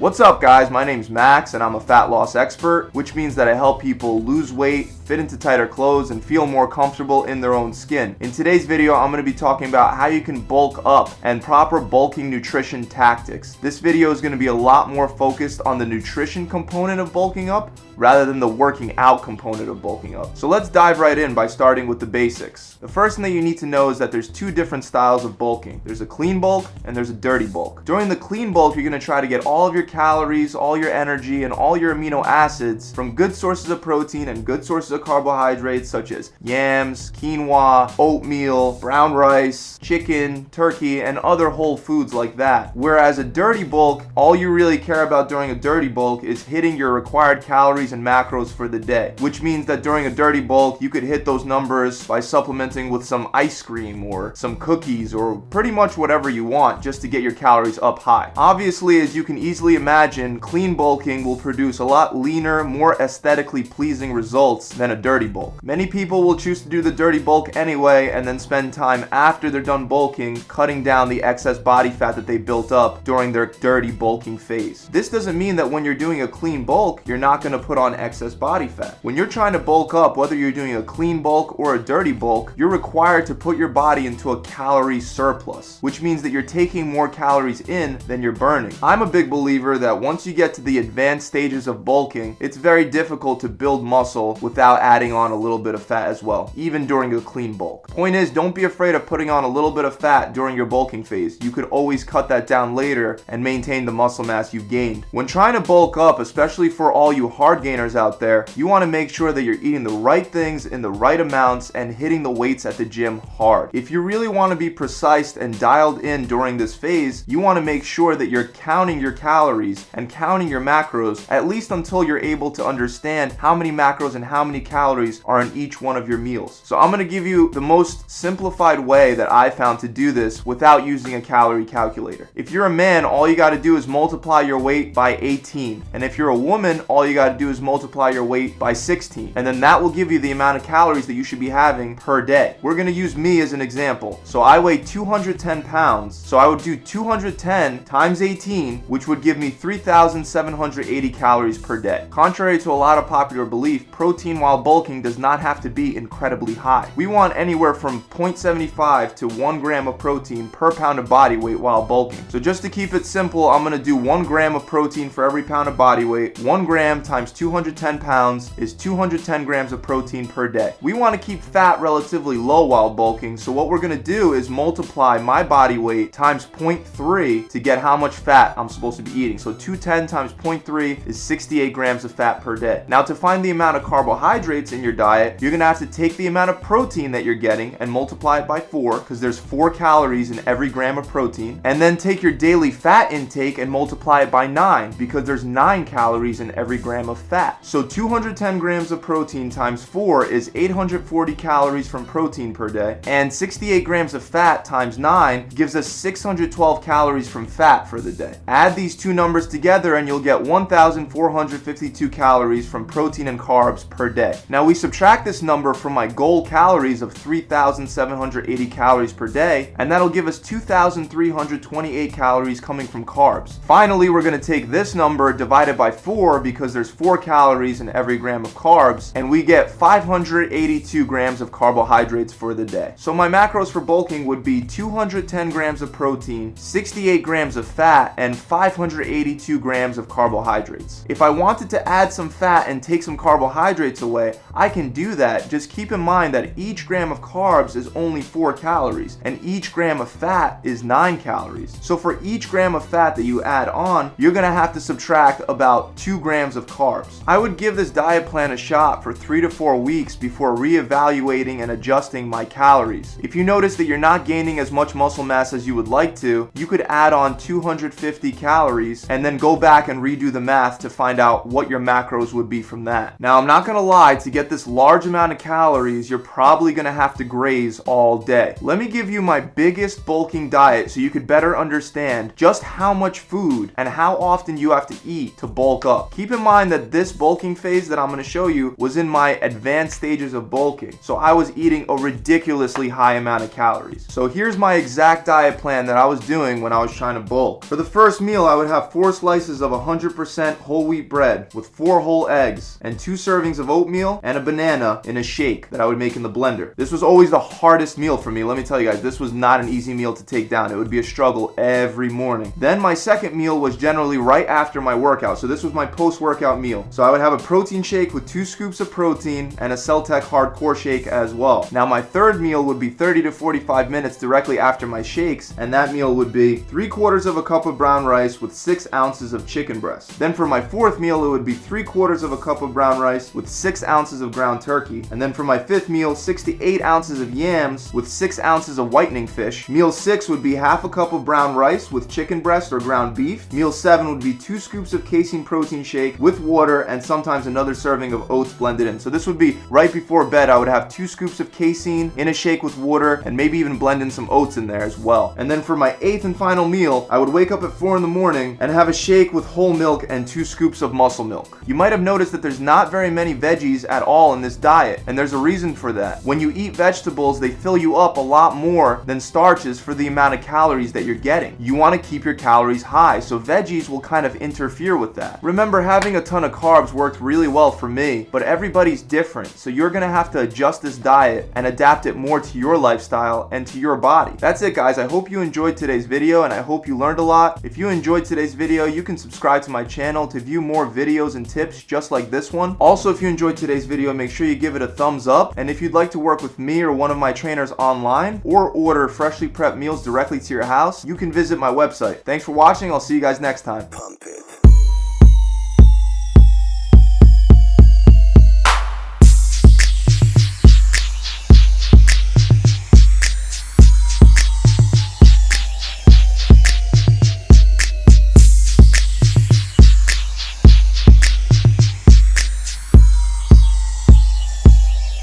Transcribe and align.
What's 0.00 0.18
up, 0.18 0.40
guys? 0.40 0.70
My 0.70 0.82
name's 0.82 1.10
Max, 1.10 1.52
and 1.52 1.62
I'm 1.62 1.74
a 1.74 1.80
fat 1.80 2.04
loss 2.04 2.34
expert, 2.34 2.88
which 2.94 3.14
means 3.14 3.34
that 3.34 3.48
I 3.48 3.54
help 3.54 3.82
people 3.82 4.22
lose 4.22 4.50
weight, 4.50 4.88
fit 5.04 5.18
into 5.18 5.36
tighter 5.36 5.66
clothes, 5.66 6.10
and 6.10 6.24
feel 6.24 6.46
more 6.46 6.66
comfortable 6.66 7.24
in 7.24 7.38
their 7.38 7.52
own 7.52 7.74
skin. 7.74 8.16
In 8.20 8.32
today's 8.32 8.64
video, 8.64 8.94
I'm 8.94 9.10
to 9.22 9.30
be 9.30 9.36
talking 9.36 9.68
about 9.68 9.94
how 9.94 10.06
you 10.06 10.22
can 10.22 10.40
bulk 10.40 10.80
up 10.86 11.10
and 11.22 11.42
proper 11.42 11.82
bulking 11.82 12.30
nutrition 12.30 12.86
tactics. 12.86 13.56
This 13.56 13.78
video 13.78 14.10
is 14.10 14.22
to 14.32 14.38
be 14.38 14.46
a 14.46 14.54
lot 14.54 14.88
more 14.88 15.06
focused 15.06 15.60
on 15.66 15.76
the 15.76 15.84
nutrition 15.84 16.46
component 16.46 16.98
of 16.98 17.12
bulking 17.12 17.50
up 17.50 17.70
rather 18.00 18.24
than 18.24 18.40
the 18.40 18.48
working 18.48 18.96
out 18.96 19.22
component 19.22 19.68
of 19.68 19.82
bulking 19.82 20.16
up. 20.16 20.34
So 20.34 20.48
let's 20.48 20.70
dive 20.70 21.00
right 21.00 21.18
in 21.18 21.34
by 21.34 21.46
starting 21.46 21.86
with 21.86 22.00
the 22.00 22.06
basics. 22.06 22.78
The 22.80 22.88
first 22.88 23.16
thing 23.16 23.24
that 23.24 23.32
you 23.32 23.42
need 23.42 23.58
to 23.58 23.66
know 23.66 23.90
is 23.90 23.98
that 23.98 24.10
there's 24.10 24.28
two 24.28 24.50
different 24.50 24.84
styles 24.84 25.26
of 25.26 25.36
bulking. 25.36 25.82
There's 25.84 26.00
a 26.00 26.06
clean 26.06 26.40
bulk 26.40 26.64
and 26.86 26.96
there's 26.96 27.10
a 27.10 27.14
dirty 27.14 27.46
bulk. 27.46 27.84
During 27.84 28.08
the 28.08 28.16
clean 28.16 28.54
bulk, 28.54 28.74
you're 28.74 28.90
to 28.90 28.98
try 28.98 29.20
to 29.20 29.26
get 29.26 29.44
all 29.44 29.66
of 29.66 29.74
your 29.74 29.82
calories, 29.82 30.54
all 30.54 30.78
your 30.78 30.90
energy, 30.90 31.44
and 31.44 31.52
all 31.52 31.76
your 31.76 31.94
amino 31.94 32.24
acids 32.24 32.90
from 32.90 33.14
good 33.14 33.34
sources 33.34 33.68
of 33.68 33.82
protein 33.82 34.28
and 34.28 34.46
good 34.46 34.64
sources 34.64 34.92
of 34.92 35.02
carbohydrates 35.02 35.90
such 35.90 36.10
as 36.10 36.32
yams, 36.42 37.12
quinoa, 37.12 37.94
oatmeal, 37.98 38.72
brown 38.80 39.12
rice, 39.12 39.78
chicken, 39.78 40.48
turkey, 40.50 41.02
and 41.02 41.18
other 41.18 41.50
whole 41.50 41.76
foods 41.76 42.14
like 42.14 42.36
that. 42.38 42.74
Whereas 42.74 43.18
a 43.18 43.24
dirty 43.24 43.64
bulk, 43.64 44.06
all 44.14 44.34
you 44.34 44.50
really 44.50 44.78
care 44.78 45.02
about 45.02 45.28
during 45.28 45.50
a 45.50 45.54
dirty 45.54 45.88
bulk 45.88 46.24
is 46.24 46.42
hitting 46.42 46.78
your 46.78 46.94
required 46.94 47.42
calories 47.42 47.89
and 47.92 48.04
macros 48.04 48.52
for 48.52 48.68
the 48.68 48.78
day, 48.78 49.14
which 49.20 49.42
means 49.42 49.66
that 49.66 49.82
during 49.82 50.06
a 50.06 50.10
dirty 50.10 50.40
bulk, 50.40 50.80
you 50.80 50.90
could 50.90 51.02
hit 51.02 51.24
those 51.24 51.44
numbers 51.44 52.06
by 52.06 52.20
supplementing 52.20 52.90
with 52.90 53.04
some 53.04 53.28
ice 53.34 53.62
cream 53.62 54.04
or 54.04 54.32
some 54.34 54.56
cookies 54.56 55.14
or 55.14 55.36
pretty 55.50 55.70
much 55.70 55.96
whatever 55.96 56.30
you 56.30 56.44
want 56.44 56.82
just 56.82 57.00
to 57.00 57.08
get 57.08 57.22
your 57.22 57.32
calories 57.32 57.78
up 57.78 57.98
high. 57.98 58.32
Obviously, 58.36 59.00
as 59.00 59.14
you 59.14 59.24
can 59.24 59.38
easily 59.38 59.74
imagine, 59.74 60.38
clean 60.40 60.74
bulking 60.74 61.24
will 61.24 61.36
produce 61.36 61.78
a 61.78 61.84
lot 61.84 62.16
leaner, 62.16 62.64
more 62.64 63.00
aesthetically 63.00 63.62
pleasing 63.62 64.12
results 64.12 64.68
than 64.68 64.90
a 64.90 64.96
dirty 64.96 65.28
bulk. 65.28 65.62
Many 65.62 65.86
people 65.86 66.22
will 66.22 66.36
choose 66.36 66.62
to 66.62 66.68
do 66.68 66.82
the 66.82 66.90
dirty 66.90 67.18
bulk 67.18 67.56
anyway 67.56 68.10
and 68.10 68.26
then 68.26 68.38
spend 68.38 68.72
time 68.72 69.06
after 69.12 69.50
they're 69.50 69.60
done 69.60 69.86
bulking 69.86 70.40
cutting 70.42 70.82
down 70.82 71.08
the 71.08 71.22
excess 71.22 71.58
body 71.58 71.90
fat 71.90 72.16
that 72.16 72.26
they 72.26 72.38
built 72.38 72.72
up 72.72 73.04
during 73.04 73.32
their 73.32 73.46
dirty 73.46 73.90
bulking 73.90 74.38
phase. 74.38 74.88
This 74.88 75.08
doesn't 75.08 75.38
mean 75.38 75.56
that 75.56 75.70
when 75.70 75.84
you're 75.84 75.94
doing 75.94 76.22
a 76.22 76.28
clean 76.28 76.64
bulk, 76.64 77.02
you're 77.06 77.18
not 77.18 77.40
going 77.40 77.52
to 77.52 77.58
put 77.58 77.78
on 77.80 77.94
excess 77.94 78.34
body 78.34 78.68
fat. 78.68 78.98
When 79.02 79.16
you're 79.16 79.26
trying 79.26 79.52
to 79.54 79.58
bulk 79.58 79.94
up, 79.94 80.16
whether 80.16 80.36
you're 80.36 80.52
doing 80.52 80.76
a 80.76 80.82
clean 80.82 81.22
bulk 81.22 81.58
or 81.58 81.74
a 81.74 81.78
dirty 81.78 82.12
bulk, 82.12 82.52
you're 82.56 82.68
required 82.68 83.26
to 83.26 83.34
put 83.34 83.56
your 83.56 83.68
body 83.68 84.06
into 84.06 84.30
a 84.30 84.40
calorie 84.42 85.00
surplus, 85.00 85.78
which 85.80 86.02
means 86.02 86.22
that 86.22 86.30
you're 86.30 86.42
taking 86.42 86.86
more 86.86 87.08
calories 87.08 87.62
in 87.62 87.98
than 88.06 88.22
you're 88.22 88.32
burning. 88.32 88.76
I'm 88.82 89.02
a 89.02 89.06
big 89.06 89.30
believer 89.30 89.78
that 89.78 89.98
once 89.98 90.26
you 90.26 90.32
get 90.32 90.54
to 90.54 90.60
the 90.60 90.78
advanced 90.78 91.26
stages 91.26 91.66
of 91.66 91.84
bulking, 91.84 92.36
it's 92.38 92.56
very 92.56 92.84
difficult 92.84 93.40
to 93.40 93.48
build 93.48 93.82
muscle 93.82 94.38
without 94.42 94.80
adding 94.80 95.12
on 95.12 95.30
a 95.30 95.36
little 95.36 95.58
bit 95.58 95.74
of 95.74 95.82
fat 95.82 96.08
as 96.08 96.22
well, 96.22 96.52
even 96.54 96.86
during 96.86 97.14
a 97.14 97.20
clean 97.20 97.54
bulk. 97.54 97.88
Point 97.88 98.14
is, 98.14 98.30
don't 98.30 98.54
be 98.54 98.64
afraid 98.64 98.94
of 98.94 99.06
putting 99.06 99.30
on 99.30 99.44
a 99.44 99.48
little 99.48 99.70
bit 99.70 99.84
of 99.84 99.96
fat 99.96 100.32
during 100.32 100.54
your 100.54 100.66
bulking 100.66 101.02
phase. 101.02 101.38
You 101.42 101.50
could 101.50 101.64
always 101.64 102.04
cut 102.04 102.28
that 102.28 102.46
down 102.46 102.74
later 102.74 103.18
and 103.28 103.42
maintain 103.42 103.84
the 103.84 103.92
muscle 103.92 104.24
mass 104.24 104.52
you've 104.52 104.68
gained. 104.68 105.06
When 105.12 105.26
trying 105.26 105.54
to 105.54 105.60
bulk 105.60 105.96
up, 105.96 106.18
especially 106.18 106.68
for 106.68 106.92
all 106.92 107.12
you 107.12 107.28
hard 107.28 107.62
gainers 107.62 107.69
out 107.78 108.18
there, 108.18 108.44
you 108.56 108.66
want 108.66 108.82
to 108.82 108.86
make 108.86 109.10
sure 109.10 109.32
that 109.32 109.42
you're 109.42 109.54
eating 109.54 109.84
the 109.84 109.90
right 109.90 110.26
things 110.26 110.66
in 110.66 110.82
the 110.82 110.90
right 110.90 111.20
amounts 111.20 111.70
and 111.70 111.94
hitting 111.94 112.22
the 112.22 112.30
weights 112.30 112.66
at 112.66 112.76
the 112.76 112.84
gym 112.84 113.20
hard. 113.20 113.70
If 113.72 113.90
you 113.90 114.00
really 114.00 114.26
want 114.26 114.50
to 114.50 114.56
be 114.56 114.68
precise 114.68 115.36
and 115.36 115.58
dialed 115.60 116.00
in 116.00 116.26
during 116.26 116.56
this 116.56 116.74
phase, 116.74 117.24
you 117.28 117.38
want 117.38 117.58
to 117.58 117.62
make 117.62 117.84
sure 117.84 118.16
that 118.16 118.28
you're 118.28 118.48
counting 118.48 119.00
your 119.00 119.12
calories 119.12 119.86
and 119.94 120.10
counting 120.10 120.48
your 120.48 120.60
macros 120.60 121.24
at 121.30 121.46
least 121.46 121.70
until 121.70 122.02
you're 122.02 122.18
able 122.18 122.50
to 122.50 122.64
understand 122.64 123.32
how 123.34 123.54
many 123.54 123.70
macros 123.70 124.16
and 124.16 124.24
how 124.24 124.42
many 124.42 124.60
calories 124.60 125.22
are 125.24 125.40
in 125.40 125.52
each 125.56 125.80
one 125.80 125.96
of 125.96 126.08
your 126.08 126.18
meals. 126.18 126.60
So 126.64 126.78
I'm 126.78 126.90
going 126.90 126.98
to 126.98 127.04
give 127.04 127.26
you 127.26 127.50
the 127.50 127.60
most 127.60 128.10
simplified 128.10 128.80
way 128.80 129.14
that 129.14 129.30
I 129.30 129.50
found 129.50 129.78
to 129.80 129.88
do 129.88 130.10
this 130.10 130.44
without 130.44 130.86
using 130.86 131.14
a 131.14 131.20
calorie 131.20 131.64
calculator. 131.64 132.28
If 132.34 132.50
you're 132.50 132.66
a 132.66 132.70
man, 132.70 133.04
all 133.04 133.28
you 133.28 133.36
got 133.36 133.50
to 133.50 133.58
do 133.58 133.76
is 133.76 133.86
multiply 133.86 134.40
your 134.40 134.58
weight 134.58 134.94
by 134.94 135.16
18. 135.18 135.82
And 135.92 136.02
if 136.02 136.16
you're 136.16 136.30
a 136.30 136.36
woman, 136.36 136.80
all 136.88 137.06
you 137.06 137.12
got 137.12 137.32
to 137.32 137.38
do 137.38 137.49
is 137.50 137.60
multiply 137.60 138.10
your 138.10 138.24
weight 138.24 138.58
by 138.58 138.72
16. 138.72 139.32
And 139.36 139.46
then 139.46 139.60
that 139.60 139.80
will 139.80 139.90
give 139.90 140.12
you 140.12 140.18
the 140.18 140.32
amount 140.32 140.58
of 140.58 140.62
calories 140.62 141.06
that 141.06 141.14
you 141.14 141.24
should 141.24 141.40
be 141.40 141.48
having 141.48 141.96
per 141.96 142.22
day. 142.22 142.56
We're 142.62 142.76
to 142.86 142.92
use 142.92 143.16
me 143.16 143.40
as 143.40 143.52
an 143.52 143.60
example. 143.60 144.20
So 144.24 144.42
I 144.42 144.58
weigh 144.58 144.78
210 144.78 145.62
pounds. 145.62 146.16
So 146.16 146.36
I 146.36 146.46
would 146.46 146.62
do 146.62 146.76
210 146.76 147.84
times 147.84 148.22
18, 148.22 148.80
which 148.80 149.08
would 149.08 149.22
give 149.22 149.38
me 149.38 149.50
3,780 149.50 151.10
calories 151.10 151.58
per 151.58 151.80
day. 151.80 152.06
Contrary 152.10 152.58
to 152.58 152.70
a 152.70 152.72
lot 152.72 152.98
of 152.98 153.06
popular 153.06 153.44
belief, 153.44 153.90
protein 153.90 154.40
while 154.40 154.58
bulking 154.58 155.02
does 155.02 155.18
not 155.18 155.40
have 155.40 155.60
to 155.62 155.70
be 155.70 155.96
incredibly 155.96 156.54
high. 156.54 156.90
We 156.96 157.06
want 157.06 157.36
anywhere 157.36 157.74
from 157.74 158.02
0.75 158.02 159.16
to 159.16 159.28
1 159.28 159.60
gram 159.60 159.88
of 159.88 159.98
protein 159.98 160.48
per 160.48 160.70
pound 160.70 160.98
of 160.98 161.08
body 161.08 161.36
weight 161.36 161.58
while 161.58 161.84
bulking. 161.84 162.24
So 162.28 162.38
just 162.38 162.62
to 162.62 162.68
keep 162.68 162.92
it 162.92 163.06
simple, 163.06 163.48
I'm 163.48 163.64
to 163.70 163.78
do 163.78 163.96
1 163.96 164.24
gram 164.24 164.54
of 164.54 164.66
protein 164.66 165.10
for 165.10 165.24
every 165.24 165.42
pound 165.42 165.68
of 165.68 165.76
body 165.76 166.04
weight. 166.04 166.38
1 166.40 166.64
gram 166.64 167.02
times 167.02 167.32
210 167.40 167.98
pounds 167.98 168.50
is 168.58 168.74
210 168.74 169.46
grams 169.46 169.72
of 169.72 169.80
protein 169.80 170.28
per 170.28 170.46
day. 170.46 170.74
We 170.82 170.92
want 170.92 171.18
to 171.18 171.26
keep 171.26 171.40
fat 171.40 171.80
relatively 171.80 172.36
low 172.36 172.66
while 172.66 172.90
bulking, 172.90 173.38
so 173.38 173.50
what 173.50 173.70
we're 173.70 173.80
going 173.80 173.96
to 173.96 174.04
do 174.04 174.34
is 174.34 174.50
multiply 174.50 175.16
my 175.16 175.42
body 175.42 175.78
weight 175.78 176.12
times 176.12 176.44
0.3 176.44 177.48
to 177.48 177.58
get 177.58 177.78
how 177.78 177.96
much 177.96 178.14
fat 178.16 178.52
I'm 178.58 178.68
supposed 178.68 178.98
to 178.98 179.02
be 179.02 179.12
eating. 179.12 179.38
So 179.38 179.54
210 179.54 180.06
times 180.06 180.34
0.3 180.34 181.06
is 181.06 181.18
68 181.18 181.72
grams 181.72 182.04
of 182.04 182.12
fat 182.12 182.42
per 182.42 182.56
day. 182.56 182.84
Now 182.88 183.00
to 183.00 183.14
find 183.14 183.42
the 183.42 183.52
amount 183.52 183.78
of 183.78 183.84
carbohydrates 183.84 184.72
in 184.72 184.82
your 184.82 184.92
diet, 184.92 185.40
you're 185.40 185.50
going 185.50 185.60
to 185.60 185.64
have 185.64 185.78
to 185.78 185.86
take 185.86 186.18
the 186.18 186.26
amount 186.26 186.50
of 186.50 186.60
protein 186.60 187.10
that 187.12 187.24
you're 187.24 187.34
getting 187.34 187.74
and 187.76 187.90
multiply 187.90 188.40
it 188.40 188.46
by 188.46 188.60
4 188.60 188.98
because 188.98 189.18
there's 189.18 189.38
4 189.38 189.70
calories 189.70 190.30
in 190.30 190.46
every 190.46 190.68
gram 190.68 190.98
of 190.98 191.08
protein, 191.08 191.58
and 191.64 191.80
then 191.80 191.96
take 191.96 192.22
your 192.22 192.32
daily 192.32 192.70
fat 192.70 193.10
intake 193.10 193.56
and 193.56 193.70
multiply 193.70 194.20
it 194.20 194.30
by 194.30 194.46
9 194.46 194.92
because 194.98 195.24
there's 195.24 195.42
9 195.42 195.86
calories 195.86 196.40
in 196.40 196.54
every 196.54 196.76
gram 196.76 197.08
of 197.08 197.18
fat. 197.18 197.29
So 197.62 197.84
210 197.84 198.58
grams 198.58 198.90
of 198.90 199.00
protein 199.00 199.50
times 199.50 199.84
4 199.84 200.26
is 200.26 200.50
840 200.54 201.34
calories 201.36 201.88
from 201.88 202.04
protein 202.04 202.52
per 202.52 202.68
day, 202.68 202.98
and 203.04 203.32
68 203.32 203.84
grams 203.84 204.14
of 204.14 204.24
fat 204.24 204.64
times 204.64 204.98
9 204.98 205.48
gives 205.50 205.76
us 205.76 205.86
612 205.86 206.82
calories 206.82 207.28
from 207.28 207.46
fat 207.46 207.84
for 207.84 208.00
the 208.00 208.10
day. 208.10 208.36
Add 208.48 208.74
these 208.74 208.96
two 208.96 209.12
numbers 209.12 209.46
together 209.46 209.94
and 209.94 210.08
you'll 210.08 210.18
get 210.18 210.40
1,452 210.40 212.08
calories 212.08 212.68
from 212.68 212.84
protein 212.84 213.28
and 213.28 213.38
carbs 213.38 213.88
per 213.88 214.08
day. 214.08 214.36
Now 214.48 214.64
we 214.64 214.74
subtract 214.74 215.24
this 215.24 215.40
number 215.40 215.72
from 215.72 215.92
my 215.92 216.08
goal 216.08 216.44
calories 216.44 217.00
of 217.00 217.12
3,780 217.12 218.66
calories 218.66 219.12
per 219.12 219.28
day, 219.28 219.72
and 219.78 219.90
that'll 219.90 220.08
give 220.08 220.26
us 220.26 220.40
2,328 220.40 222.12
calories 222.12 222.60
coming 222.60 222.88
from 222.88 223.04
carbs. 223.04 223.60
Finally, 223.66 224.10
we're 224.10 224.20
to 224.30 224.38
take 224.44 224.68
this 224.68 224.96
number 224.96 225.32
divided 225.32 225.78
by 225.78 225.92
4 225.92 226.40
because 226.40 226.74
there's 226.74 226.90
4 226.90 227.19
calories 227.20 227.80
in 227.80 227.88
every 227.90 228.18
gram 228.18 228.44
of 228.44 228.52
carbs, 228.54 229.12
and 229.14 229.30
we 229.30 229.42
get 229.42 229.70
582 229.70 231.04
grams 231.06 231.40
of 231.40 231.52
carbohydrates 231.52 232.32
for 232.32 232.54
the 232.54 232.64
day. 232.64 232.94
So 232.96 233.14
my 233.14 233.28
macros 233.28 233.70
for 233.70 233.80
bulking 233.80 234.26
would 234.26 234.42
be 234.42 234.60
210 234.62 235.50
grams 235.50 235.82
of 235.82 235.92
protein, 235.92 236.56
68 236.56 237.22
grams 237.22 237.56
of 237.56 237.66
fat, 237.66 238.14
and 238.16 238.36
582 238.36 239.60
grams 239.60 239.98
of 239.98 240.08
carbohydrates. 240.08 241.04
If 241.08 241.22
I 241.22 241.30
wanted 241.30 241.70
to 241.70 241.88
add 241.88 242.12
some 242.12 242.28
fat 242.28 242.68
and 242.68 242.82
take 242.82 243.02
some 243.02 243.16
carbohydrates 243.16 244.02
away, 244.02 244.38
I 244.54 244.68
can 244.68 244.90
do 244.90 245.14
that. 245.16 245.48
Just 245.48 245.70
keep 245.70 245.92
in 245.92 246.00
mind 246.00 246.34
that 246.34 246.58
each 246.58 246.86
gram 246.86 247.12
of 247.12 247.20
carbs 247.20 247.76
is 247.76 247.94
only 247.96 248.22
4 248.22 248.52
calories, 248.52 249.18
and 249.22 249.38
each 249.44 249.72
gram 249.72 250.00
of 250.00 250.10
fat 250.10 250.60
is 250.64 250.82
9 250.82 251.18
calories. 251.18 251.76
So 251.82 251.96
for 251.96 252.18
each 252.22 252.50
gram 252.50 252.74
of 252.74 252.84
fat 252.84 253.16
that 253.16 253.24
you 253.24 253.42
add 253.42 253.68
on, 253.68 254.12
you're 254.16 254.32
gonna 254.32 254.52
have 254.52 254.72
to 254.74 254.80
subtract 254.80 255.42
about 255.48 255.96
2 255.96 256.18
grams 256.20 256.56
of 256.56 256.66
carbs. 256.66 257.09
I 257.26 257.38
would 257.38 257.56
give 257.56 257.76
this 257.76 257.90
diet 257.90 258.26
plan 258.26 258.52
a 258.52 258.56
shot 258.56 259.02
for 259.02 259.12
3 259.12 259.40
to 259.42 259.50
4 259.50 259.76
weeks 259.76 260.16
before 260.16 260.56
reevaluating 260.56 261.60
and 261.60 261.70
adjusting 261.70 262.28
my 262.28 262.44
calories. 262.44 263.16
If 263.22 263.36
you 263.36 263.44
notice 263.44 263.76
that 263.76 263.84
you're 263.84 263.98
not 263.98 264.24
gaining 264.24 264.58
as 264.58 264.72
much 264.72 264.94
muscle 264.94 265.24
mass 265.24 265.52
as 265.52 265.66
you 265.66 265.74
would 265.74 265.88
like 265.88 266.16
to, 266.16 266.50
you 266.54 266.66
could 266.66 266.82
add 266.82 267.12
on 267.12 267.38
250 267.38 268.32
calories 268.32 269.08
and 269.08 269.24
then 269.24 269.36
go 269.36 269.54
back 269.54 269.88
and 269.88 270.02
redo 270.02 270.32
the 270.32 270.40
math 270.40 270.78
to 270.80 270.90
find 270.90 271.20
out 271.20 271.46
what 271.46 271.70
your 271.70 271.80
macros 271.80 272.32
would 272.32 272.48
be 272.48 272.62
from 272.62 272.84
that. 272.84 273.18
Now, 273.20 273.38
I'm 273.38 273.46
not 273.46 273.66
gonna 273.66 273.80
lie, 273.80 274.14
to 274.16 274.30
get 274.30 274.50
this 274.50 274.66
large 274.66 275.06
amount 275.06 275.32
of 275.32 275.38
calories, 275.38 276.10
you're 276.10 276.18
probably 276.18 276.72
gonna 276.72 276.92
have 276.92 277.16
to 277.16 277.24
graze 277.24 277.80
all 277.80 278.18
day. 278.18 278.56
Let 278.60 278.78
me 278.78 278.88
give 278.88 279.10
you 279.10 279.22
my 279.22 279.40
biggest 279.40 280.04
bulking 280.04 280.50
diet 280.50 280.90
so 280.90 281.00
you 281.00 281.10
could 281.10 281.26
better 281.26 281.56
understand 281.56 282.32
just 282.36 282.62
how 282.62 282.92
much 282.92 283.20
food 283.20 283.72
and 283.76 283.88
how 283.88 284.16
often 284.16 284.56
you 284.56 284.70
have 284.72 284.86
to 284.88 284.96
eat 285.06 285.36
to 285.38 285.46
bulk 285.46 285.86
up. 285.86 286.12
Keep 286.14 286.32
in 286.32 286.40
mind 286.40 286.72
that 286.72 286.90
this 286.90 286.99
bulking 287.08 287.56
phase 287.56 287.88
that 287.88 287.98
I'm 287.98 288.10
gonna 288.10 288.22
show 288.22 288.48
you 288.48 288.74
was 288.76 288.98
in 288.98 289.08
my 289.08 289.30
advanced 289.36 289.96
stages 289.96 290.34
of 290.34 290.50
bulking. 290.50 290.98
So 291.00 291.16
I 291.16 291.32
was 291.32 291.56
eating 291.56 291.86
a 291.88 291.96
ridiculously 291.96 292.90
high 292.90 293.14
amount 293.14 293.42
of 293.42 293.52
calories. 293.52 294.06
So 294.12 294.28
here's 294.28 294.58
my 294.58 294.74
exact 294.74 295.24
diet 295.24 295.56
plan 295.56 295.86
that 295.86 295.96
I 295.96 296.04
was 296.04 296.20
doing 296.20 296.60
when 296.60 296.74
I 296.74 296.78
was 296.78 296.94
trying 296.94 297.14
to 297.14 297.20
bulk. 297.20 297.64
For 297.64 297.76
the 297.76 297.84
first 297.84 298.20
meal, 298.20 298.44
I 298.44 298.54
would 298.54 298.68
have 298.68 298.92
four 298.92 299.12
slices 299.12 299.62
of 299.62 299.70
100% 299.70 300.56
whole 300.58 300.86
wheat 300.86 301.08
bread 301.08 301.52
with 301.54 301.68
four 301.68 302.00
whole 302.00 302.28
eggs 302.28 302.78
and 302.82 302.98
two 302.98 303.14
servings 303.14 303.58
of 303.58 303.70
oatmeal 303.70 304.20
and 304.22 304.36
a 304.36 304.40
banana 304.40 305.00
in 305.04 305.16
a 305.16 305.22
shake 305.22 305.70
that 305.70 305.80
I 305.80 305.86
would 305.86 305.98
make 305.98 306.16
in 306.16 306.22
the 306.22 306.30
blender. 306.30 306.74
This 306.76 306.92
was 306.92 307.02
always 307.02 307.30
the 307.30 307.38
hardest 307.38 307.96
meal 307.96 308.18
for 308.18 308.30
me. 308.30 308.44
Let 308.44 308.58
me 308.58 308.62
tell 308.62 308.78
you 308.78 308.90
guys, 308.90 309.00
this 309.00 309.20
was 309.20 309.32
not 309.32 309.60
an 309.60 309.68
easy 309.68 309.94
meal 309.94 310.12
to 310.12 310.24
take 310.24 310.50
down. 310.50 310.70
It 310.70 310.76
would 310.76 310.90
be 310.90 310.98
a 310.98 311.02
struggle 311.02 311.54
every 311.56 312.10
morning. 312.10 312.52
Then 312.56 312.80
my 312.80 312.92
second 312.94 313.34
meal 313.34 313.58
was 313.58 313.76
generally 313.76 314.18
right 314.18 314.46
after 314.46 314.80
my 314.80 314.94
workout. 314.94 315.38
So 315.38 315.46
this 315.46 315.62
was 315.62 315.72
my 315.72 315.86
post-workout 315.86 316.60
meal. 316.60 316.86
So 316.90 317.04
I 317.04 317.10
would 317.12 317.20
have 317.20 317.32
a 317.32 317.38
protein 317.38 317.84
shake 317.84 318.12
with 318.14 318.28
two 318.28 318.44
scoops 318.44 318.80
of 318.80 318.90
protein 318.90 319.54
and 319.58 319.72
a 319.72 319.76
Cell-Tech 319.76 320.24
hardcore 320.24 320.76
shake 320.76 321.06
as 321.06 321.32
well. 321.32 321.68
Now 321.70 321.86
my 321.86 322.02
third 322.02 322.40
meal 322.40 322.64
would 322.64 322.80
be 322.80 322.90
30 322.90 323.22
to 323.22 323.30
45 323.30 323.92
minutes 323.92 324.16
directly 324.16 324.58
after 324.58 324.88
my 324.88 325.00
shakes, 325.00 325.54
and 325.56 325.72
that 325.72 325.92
meal 325.92 326.12
would 326.16 326.32
be 326.32 326.56
three 326.56 326.88
quarters 326.88 327.26
of 327.26 327.36
a 327.36 327.44
cup 327.44 327.66
of 327.66 327.78
brown 327.78 328.06
rice 328.06 328.40
with 328.40 328.52
six 328.52 328.88
ounces 328.92 329.32
of 329.32 329.46
chicken 329.46 329.78
breast. 329.78 330.18
Then 330.18 330.32
for 330.32 330.48
my 330.48 330.60
fourth 330.60 330.98
meal, 330.98 331.24
it 331.24 331.28
would 331.28 331.44
be 331.44 331.54
three 331.54 331.84
quarters 331.84 332.24
of 332.24 332.32
a 332.32 332.36
cup 332.36 332.60
of 332.60 332.74
brown 332.74 332.98
rice 332.98 333.32
with 333.34 333.48
six 333.48 333.84
ounces 333.84 334.20
of 334.20 334.32
ground 334.32 334.60
turkey. 334.60 335.04
And 335.12 335.22
then 335.22 335.32
for 335.32 335.44
my 335.44 335.60
fifth 335.60 335.88
meal, 335.88 336.16
six 336.16 336.42
to 336.42 336.60
eight 336.60 336.82
ounces 336.82 337.20
of 337.20 337.32
yams 337.32 337.94
with 337.94 338.08
six 338.08 338.40
ounces 338.40 338.78
of 338.78 338.92
whitening 338.92 339.28
fish. 339.28 339.68
Meal 339.68 339.92
six 339.92 340.28
would 340.28 340.42
be 340.42 340.56
half 340.56 340.82
a 340.82 340.88
cup 340.88 341.12
of 341.12 341.24
brown 341.24 341.54
rice 341.54 341.92
with 341.92 342.10
chicken 342.10 342.40
breast 342.40 342.72
or 342.72 342.80
ground 342.80 343.14
beef. 343.14 343.50
Meal 343.52 343.70
seven 343.70 344.08
would 344.08 344.24
be 344.24 344.34
two 344.34 344.58
scoops 344.58 344.92
of 344.92 345.04
casein 345.04 345.44
protein 345.44 345.84
shake 345.84 346.18
with 346.18 346.40
water 346.40 346.79
and 346.82 347.02
sometimes 347.02 347.46
another 347.46 347.74
serving 347.74 348.12
of 348.12 348.30
oats 348.30 348.52
blended 348.52 348.86
in. 348.86 348.98
So 348.98 349.10
this 349.10 349.26
would 349.26 349.38
be 349.38 349.58
right 349.68 349.92
before 349.92 350.24
bed. 350.24 350.50
I 350.50 350.56
would 350.56 350.68
have 350.68 350.88
two 350.88 351.06
scoops 351.06 351.40
of 351.40 351.52
casein 351.52 352.12
in 352.16 352.28
a 352.28 352.34
shake 352.34 352.62
with 352.62 352.76
water 352.78 353.22
and 353.24 353.36
maybe 353.36 353.58
even 353.58 353.78
blend 353.78 354.02
in 354.02 354.10
some 354.10 354.28
oats 354.30 354.56
in 354.56 354.66
there 354.66 354.82
as 354.82 354.98
well. 354.98 355.34
And 355.38 355.50
then 355.50 355.62
for 355.62 355.76
my 355.76 355.96
eighth 356.00 356.24
and 356.24 356.36
final 356.36 356.66
meal, 356.66 357.06
I 357.10 357.18
would 357.18 357.28
wake 357.28 357.50
up 357.50 357.62
at 357.62 357.72
four 357.72 357.96
in 357.96 358.02
the 358.02 358.08
morning 358.08 358.56
and 358.60 358.70
have 358.70 358.88
a 358.88 358.92
shake 358.92 359.32
with 359.32 359.44
whole 359.44 359.72
milk 359.72 360.04
and 360.08 360.26
two 360.26 360.44
scoops 360.44 360.82
of 360.82 360.94
muscle 360.94 361.24
milk. 361.24 361.58
You 361.66 361.74
might 361.74 361.92
have 361.92 362.02
noticed 362.02 362.32
that 362.32 362.42
there's 362.42 362.60
not 362.60 362.90
very 362.90 363.10
many 363.10 363.34
veggies 363.34 363.88
at 363.88 364.02
all 364.02 364.34
in 364.34 364.40
this 364.40 364.56
diet, 364.56 365.02
and 365.06 365.16
there's 365.16 365.32
a 365.32 365.38
reason 365.38 365.74
for 365.74 365.92
that. 365.92 366.22
When 366.24 366.40
you 366.40 366.50
eat 366.50 366.76
vegetables, 366.76 367.40
they 367.40 367.50
fill 367.50 367.76
you 367.76 367.96
up 367.96 368.16
a 368.16 368.20
lot 368.20 368.56
more 368.56 369.02
than 369.06 369.20
starches 369.20 369.80
for 369.80 369.94
the 369.94 370.06
amount 370.06 370.34
of 370.34 370.42
calories 370.42 370.92
that 370.92 371.04
you're 371.04 371.14
getting. 371.14 371.56
You 371.58 371.74
want 371.74 372.00
to 372.00 372.08
keep 372.08 372.24
your 372.24 372.34
calories 372.34 372.82
high, 372.82 373.20
so 373.20 373.38
veggies 373.38 373.88
will 373.88 374.00
kind 374.00 374.26
of 374.26 374.36
interfere 374.36 374.96
with 374.96 375.14
that. 375.14 375.42
Remember, 375.42 375.80
having 375.80 376.16
a 376.16 376.22
ton 376.22 376.44
of 376.44 376.52
carbs 376.60 376.92
worked 376.92 377.20
really 377.22 377.48
well 377.48 377.70
for 377.70 377.88
me, 377.88 378.28
but 378.30 378.42
everybody's 378.42 379.00
different, 379.00 379.48
so 379.48 379.70
you're 379.70 379.88
gonna 379.88 380.06
have 380.06 380.30
to 380.32 380.40
adjust 380.40 380.82
this 380.82 380.98
diet 380.98 381.50
and 381.54 381.66
adapt 381.66 382.04
it 382.04 382.16
more 382.16 382.38
to 382.38 382.58
your 382.58 382.76
lifestyle 382.76 383.48
and 383.50 383.66
to 383.66 383.78
your 383.78 383.96
body. 383.96 384.36
That's 384.36 384.60
it, 384.60 384.74
guys. 384.74 384.98
I 384.98 385.08
hope 385.08 385.30
you 385.30 385.40
enjoyed 385.40 385.76
today's 385.76 386.04
video 386.04 386.42
and 386.42 386.52
I 386.52 386.60
hope 386.60 386.86
you 386.86 386.98
learned 386.98 387.18
a 387.18 387.22
lot. 387.22 387.64
If 387.64 387.78
you 387.78 387.88
enjoyed 387.88 388.26
today's 388.26 388.52
video, 388.52 388.84
you 388.84 389.02
can 389.02 389.16
subscribe 389.16 389.62
to 389.62 389.70
my 389.70 389.84
channel 389.84 390.28
to 390.28 390.38
view 390.38 390.60
more 390.60 390.86
videos 390.86 391.34
and 391.34 391.48
tips 391.48 391.82
just 391.82 392.10
like 392.10 392.30
this 392.30 392.52
one. 392.52 392.76
Also, 392.78 393.08
if 393.10 393.22
you 393.22 393.28
enjoyed 393.28 393.56
today's 393.56 393.86
video, 393.86 394.12
make 394.12 394.30
sure 394.30 394.46
you 394.46 394.54
give 394.54 394.76
it 394.76 394.82
a 394.82 394.88
thumbs 394.88 395.26
up. 395.26 395.54
And 395.56 395.70
if 395.70 395.80
you'd 395.80 395.94
like 395.94 396.10
to 396.10 396.18
work 396.18 396.42
with 396.42 396.58
me 396.58 396.82
or 396.82 396.92
one 396.92 397.10
of 397.10 397.16
my 397.16 397.32
trainers 397.32 397.72
online 397.72 398.42
or 398.44 398.70
order 398.70 399.08
freshly 399.08 399.48
prepped 399.48 399.78
meals 399.78 400.04
directly 400.04 400.40
to 400.40 400.54
your 400.54 400.64
house, 400.64 401.06
you 401.06 401.14
can 401.14 401.32
visit 401.32 401.58
my 401.58 401.70
website. 401.70 402.20
Thanks 402.22 402.44
for 402.44 402.52
watching. 402.52 402.92
I'll 402.92 403.00
see 403.00 403.14
you 403.14 403.20
guys 403.20 403.40
next 403.40 403.62
time. 403.62 403.88